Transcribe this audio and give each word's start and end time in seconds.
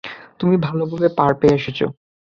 তুমি 0.39 0.55
ভালোভাবে 0.65 1.07
পার 1.17 1.31
পেয়ে 1.39 1.55
এসেছো। 1.55 1.85